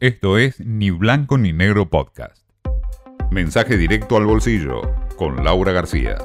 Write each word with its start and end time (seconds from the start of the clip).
Esto 0.00 0.38
es 0.38 0.58
Ni 0.60 0.90
Blanco 0.90 1.36
ni 1.36 1.52
Negro 1.52 1.90
Podcast. 1.90 2.42
Mensaje 3.30 3.76
directo 3.76 4.16
al 4.16 4.24
bolsillo 4.24 4.80
con 5.18 5.44
Laura 5.44 5.72
García. 5.72 6.16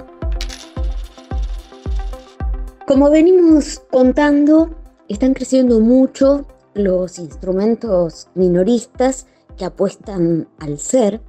Como 2.88 3.10
venimos 3.10 3.84
contando, 3.92 4.74
están 5.10 5.34
creciendo 5.34 5.82
mucho 5.82 6.48
los 6.74 7.20
instrumentos 7.20 8.30
minoristas 8.34 9.28
que 9.58 9.66
apuestan 9.66 10.48
al 10.60 10.80
ser, 10.80 11.20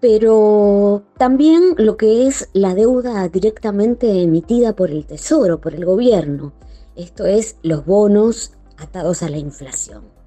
pero 0.00 1.02
también 1.18 1.74
lo 1.76 1.98
que 1.98 2.26
es 2.26 2.48
la 2.54 2.74
deuda 2.74 3.28
directamente 3.28 4.22
emitida 4.22 4.74
por 4.74 4.90
el 4.90 5.04
Tesoro, 5.04 5.60
por 5.60 5.74
el 5.74 5.84
gobierno, 5.84 6.54
esto 6.96 7.26
es 7.26 7.58
los 7.62 7.84
bonos 7.84 8.54
atados 8.78 9.22
a 9.22 9.28
la 9.28 9.36
inflación. 9.36 10.19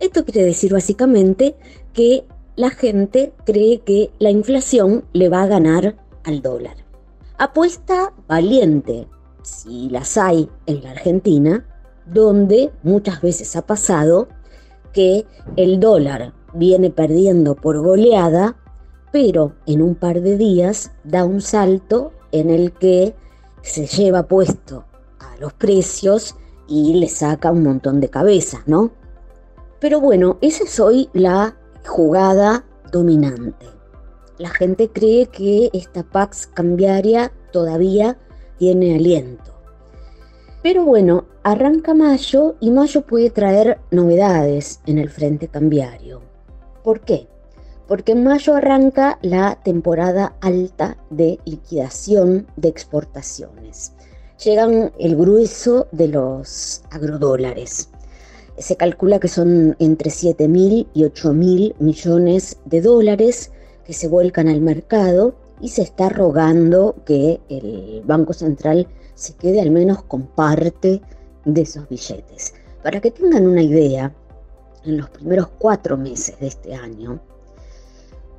Esto 0.00 0.24
quiere 0.24 0.44
decir 0.44 0.72
básicamente 0.72 1.56
que 1.92 2.26
la 2.56 2.70
gente 2.70 3.32
cree 3.44 3.80
que 3.80 4.10
la 4.18 4.30
inflación 4.30 5.04
le 5.12 5.28
va 5.28 5.42
a 5.42 5.46
ganar 5.46 5.96
al 6.24 6.42
dólar. 6.42 6.76
Apuesta 7.38 8.12
valiente, 8.28 9.08
si 9.42 9.88
las 9.90 10.16
hay 10.16 10.48
en 10.66 10.82
la 10.82 10.92
Argentina, 10.92 11.66
donde 12.06 12.70
muchas 12.82 13.20
veces 13.20 13.56
ha 13.56 13.66
pasado 13.66 14.28
que 14.92 15.26
el 15.56 15.80
dólar 15.80 16.32
viene 16.54 16.90
perdiendo 16.90 17.56
por 17.56 17.80
goleada, 17.80 18.56
pero 19.10 19.54
en 19.66 19.82
un 19.82 19.94
par 19.94 20.20
de 20.20 20.36
días 20.36 20.92
da 21.02 21.24
un 21.24 21.40
salto 21.40 22.12
en 22.32 22.50
el 22.50 22.72
que 22.72 23.14
se 23.62 23.86
lleva 23.86 24.28
puesto 24.28 24.84
a 25.18 25.36
los 25.40 25.52
precios 25.52 26.36
y 26.68 26.94
le 26.94 27.08
saca 27.08 27.50
un 27.50 27.62
montón 27.62 28.00
de 28.00 28.10
cabezas, 28.10 28.62
¿no? 28.66 28.92
Pero 29.84 30.00
bueno, 30.00 30.38
esa 30.40 30.64
es 30.64 30.80
hoy 30.80 31.10
la 31.12 31.58
jugada 31.86 32.64
dominante. 32.90 33.66
La 34.38 34.48
gente 34.48 34.88
cree 34.88 35.26
que 35.26 35.68
esta 35.74 36.02
Pax 36.02 36.46
cambiaria 36.46 37.30
todavía 37.52 38.16
tiene 38.56 38.96
aliento. 38.96 39.52
Pero 40.62 40.86
bueno, 40.86 41.26
arranca 41.42 41.92
mayo 41.92 42.56
y 42.60 42.70
mayo 42.70 43.02
puede 43.02 43.28
traer 43.28 43.78
novedades 43.90 44.80
en 44.86 44.96
el 44.96 45.10
frente 45.10 45.48
cambiario. 45.48 46.22
¿Por 46.82 47.00
qué? 47.00 47.28
Porque 47.86 48.12
en 48.12 48.24
mayo 48.24 48.54
arranca 48.54 49.18
la 49.20 49.56
temporada 49.62 50.34
alta 50.40 50.96
de 51.10 51.38
liquidación 51.44 52.46
de 52.56 52.68
exportaciones. 52.68 53.92
Llegan 54.42 54.92
el 54.98 55.14
grueso 55.14 55.88
de 55.92 56.08
los 56.08 56.82
agrodólares. 56.90 57.90
Se 58.58 58.76
calcula 58.76 59.18
que 59.18 59.28
son 59.28 59.76
entre 59.78 60.10
7 60.10 60.48
mil 60.48 60.86
y 60.94 61.04
8 61.04 61.32
mil 61.32 61.74
millones 61.78 62.58
de 62.64 62.80
dólares 62.80 63.50
que 63.84 63.92
se 63.92 64.08
vuelcan 64.08 64.48
al 64.48 64.60
mercado 64.60 65.34
y 65.60 65.68
se 65.68 65.82
está 65.82 66.08
rogando 66.08 66.94
que 67.04 67.40
el 67.48 68.02
Banco 68.04 68.32
Central 68.32 68.86
se 69.14 69.34
quede 69.34 69.60
al 69.60 69.70
menos 69.70 70.02
con 70.02 70.26
parte 70.26 71.00
de 71.44 71.60
esos 71.62 71.88
billetes. 71.88 72.54
Para 72.82 73.00
que 73.00 73.10
tengan 73.10 73.46
una 73.46 73.62
idea, 73.62 74.12
en 74.84 74.98
los 74.98 75.08
primeros 75.10 75.48
cuatro 75.58 75.96
meses 75.96 76.38
de 76.38 76.48
este 76.48 76.74
año, 76.74 77.20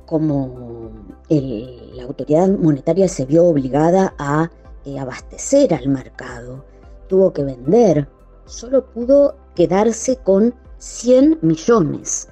como 0.06 0.90
la 1.28 2.04
autoridad 2.04 2.48
monetaria 2.48 3.08
se 3.08 3.26
vio 3.26 3.44
obligada 3.44 4.14
a 4.18 4.50
eh, 4.84 4.98
abastecer 4.98 5.74
al 5.74 5.88
mercado, 5.88 6.64
tuvo 7.08 7.32
que 7.32 7.42
vender, 7.42 8.08
solo 8.46 8.86
pudo 8.86 9.36
quedarse 9.54 10.16
con 10.16 10.54
100 10.78 11.40
millones. 11.42 12.28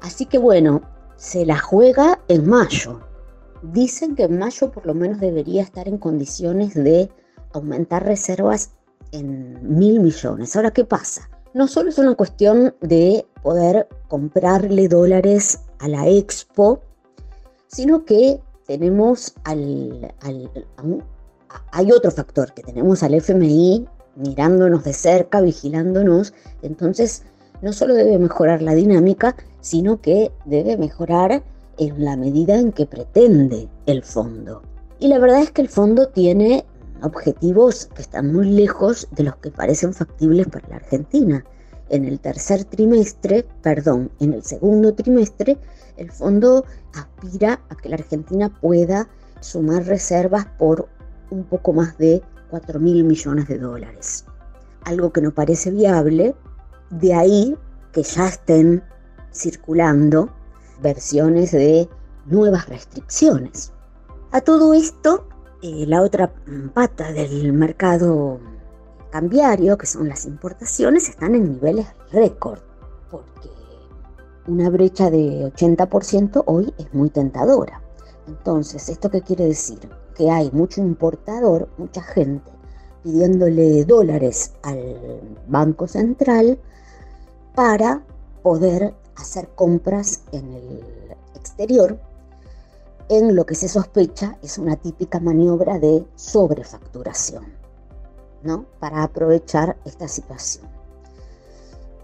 Así 0.00 0.26
que 0.26 0.38
bueno, 0.38 0.82
se 1.16 1.46
la 1.46 1.58
juega 1.58 2.20
en 2.28 2.48
mayo. 2.48 3.00
Dicen 3.62 4.16
que 4.16 4.24
en 4.24 4.38
mayo 4.38 4.70
por 4.72 4.86
lo 4.86 4.94
menos 4.94 5.20
debería 5.20 5.62
estar 5.62 5.86
en 5.88 5.98
condiciones 5.98 6.74
de 6.74 7.10
aumentar 7.52 8.04
reservas 8.04 8.72
en 9.12 9.78
mil 9.78 10.00
millones. 10.00 10.56
Ahora, 10.56 10.72
¿qué 10.72 10.84
pasa? 10.84 11.28
No 11.54 11.68
solo 11.68 11.90
es 11.90 11.98
una 11.98 12.14
cuestión 12.14 12.74
de 12.80 13.26
poder 13.42 13.86
comprarle 14.08 14.88
dólares 14.88 15.60
a 15.78 15.88
la 15.88 16.08
expo, 16.08 16.80
sino 17.68 18.04
que 18.04 18.40
tenemos 18.66 19.34
al, 19.44 20.14
hay 21.72 21.92
otro 21.92 22.10
factor, 22.10 22.52
que 22.54 22.62
tenemos 22.62 23.02
al 23.02 23.14
FMI 23.14 23.86
mirándonos 24.16 24.84
de 24.84 24.92
cerca, 24.92 25.40
vigilándonos, 25.40 26.34
entonces 26.62 27.22
no 27.62 27.72
solo 27.72 27.94
debe 27.94 28.18
mejorar 28.18 28.62
la 28.62 28.74
dinámica, 28.74 29.36
sino 29.60 30.00
que 30.00 30.32
debe 30.44 30.76
mejorar 30.76 31.42
en 31.78 32.04
la 32.04 32.16
medida 32.16 32.58
en 32.58 32.72
que 32.72 32.86
pretende 32.86 33.68
el 33.86 34.02
fondo. 34.02 34.62
Y 34.98 35.08
la 35.08 35.18
verdad 35.18 35.42
es 35.42 35.50
que 35.50 35.62
el 35.62 35.68
fondo 35.68 36.08
tiene 36.08 36.64
objetivos 37.02 37.86
que 37.94 38.02
están 38.02 38.32
muy 38.32 38.50
lejos 38.50 39.08
de 39.12 39.24
los 39.24 39.36
que 39.36 39.50
parecen 39.50 39.92
factibles 39.92 40.46
para 40.48 40.68
la 40.68 40.76
Argentina. 40.76 41.44
En 41.88 42.04
el 42.04 42.20
tercer 42.20 42.64
trimestre, 42.64 43.44
perdón, 43.62 44.10
en 44.20 44.32
el 44.32 44.42
segundo 44.42 44.94
trimestre, 44.94 45.58
el 45.96 46.10
fondo 46.10 46.64
aspira 46.94 47.60
a 47.68 47.74
que 47.76 47.88
la 47.88 47.96
Argentina 47.96 48.48
pueda 48.60 49.08
sumar 49.40 49.84
reservas 49.84 50.46
por 50.58 50.88
un 51.30 51.44
poco 51.44 51.72
más 51.72 51.98
de 51.98 52.22
4 52.52 52.78
mil 52.80 53.02
millones 53.02 53.48
de 53.48 53.58
dólares. 53.58 54.26
Algo 54.84 55.10
que 55.10 55.22
no 55.22 55.32
parece 55.32 55.70
viable, 55.70 56.36
de 56.90 57.14
ahí 57.14 57.56
que 57.92 58.02
ya 58.02 58.28
estén 58.28 58.84
circulando 59.32 60.28
versiones 60.82 61.52
de 61.52 61.88
nuevas 62.26 62.68
restricciones. 62.68 63.72
A 64.32 64.42
todo 64.42 64.74
esto, 64.74 65.26
eh, 65.62 65.86
la 65.86 66.02
otra 66.02 66.30
pata 66.74 67.10
del 67.12 67.54
mercado 67.54 68.38
cambiario, 69.10 69.78
que 69.78 69.86
son 69.86 70.10
las 70.10 70.26
importaciones, 70.26 71.08
están 71.08 71.34
en 71.34 71.54
niveles 71.54 71.86
récord, 72.12 72.58
porque 73.10 73.48
una 74.46 74.68
brecha 74.68 75.08
de 75.08 75.50
80% 75.54 76.44
hoy 76.46 76.74
es 76.76 76.92
muy 76.92 77.08
tentadora. 77.08 77.80
Entonces, 78.26 78.90
¿esto 78.90 79.10
qué 79.10 79.22
quiere 79.22 79.46
decir? 79.46 79.88
Que 80.14 80.30
hay 80.30 80.50
mucho 80.52 80.80
importador, 80.80 81.68
mucha 81.78 82.02
gente 82.02 82.50
pidiéndole 83.02 83.84
dólares 83.84 84.52
al 84.62 85.20
Banco 85.48 85.88
Central 85.88 86.58
para 87.54 88.02
poder 88.42 88.94
hacer 89.16 89.48
compras 89.54 90.22
en 90.32 90.52
el 90.52 90.80
exterior 91.34 91.98
en 93.08 93.36
lo 93.36 93.44
que 93.44 93.54
se 93.54 93.68
sospecha 93.68 94.38
es 94.42 94.56
una 94.56 94.76
típica 94.76 95.20
maniobra 95.20 95.78
de 95.78 96.06
sobrefacturación, 96.14 97.44
¿no? 98.42 98.64
Para 98.80 99.02
aprovechar 99.02 99.76
esta 99.84 100.08
situación. 100.08 100.66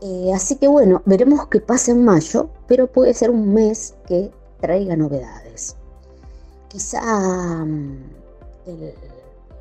Eh, 0.02 0.32
así 0.34 0.56
que 0.56 0.68
bueno, 0.68 1.00
veremos 1.06 1.46
qué 1.46 1.60
pasa 1.60 1.92
en 1.92 2.04
mayo, 2.04 2.50
pero 2.66 2.92
puede 2.92 3.14
ser 3.14 3.30
un 3.30 3.54
mes 3.54 3.94
que 4.06 4.30
traiga 4.60 4.96
novedades. 4.96 5.77
Quizá 6.68 7.00
mm, 7.64 7.96
el 8.66 8.94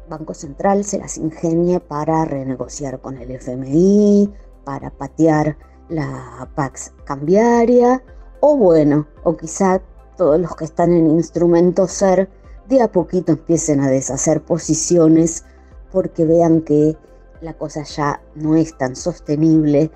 Banco 0.10 0.34
Central 0.34 0.84
se 0.84 0.98
las 0.98 1.18
ingenie 1.18 1.80
para 1.80 2.26
renegociar 2.26 3.00
con 3.00 3.18
el 3.18 3.32
FMI, 3.32 4.30
para 4.64 4.90
patear 4.90 5.58
la 5.90 6.50
Pax 6.56 6.94
cambiaria, 7.06 8.04
o 8.42 8.58
bueno, 8.58 9.08
o 9.24 9.38
quizá 9.38 9.82
todos 10.18 10.40
los 10.40 10.56
que 10.56 10.66
están 10.66 10.92
en 10.92 11.08
instrumento 11.08 11.88
ser 11.88 12.30
de 12.68 12.82
a 12.82 12.92
poquito 12.92 13.32
empiecen 13.32 13.80
a 13.80 13.90
deshacer 13.90 14.42
posiciones 14.42 15.46
porque 15.92 16.26
vean 16.26 16.62
que 16.62 16.98
la 17.42 17.54
cosa 17.54 17.84
ya 17.84 18.22
no 18.36 18.56
es 18.56 18.78
tan 18.78 18.96
sostenible 18.96 19.92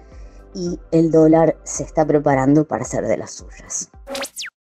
y 0.53 0.79
el 0.91 1.11
dólar 1.11 1.57
se 1.63 1.83
está 1.83 2.05
preparando 2.05 2.65
para 2.65 2.85
ser 2.85 3.07
de 3.07 3.17
las 3.17 3.31
suyas. 3.31 3.89